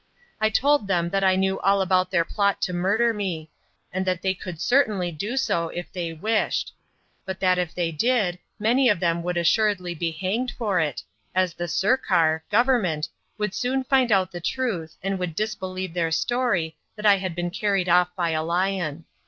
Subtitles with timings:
[0.39, 3.51] I told them that I knew all about their plot to murder me,
[3.93, 6.73] and that they could certainly do so if they wished;
[7.23, 11.03] but that if they did, many of them would assuredly be hanged for it,
[11.35, 16.75] as the Sirkar (Government) would soon find out the truth and would disbelieve their story
[16.95, 19.05] that I had been carried off by a lion.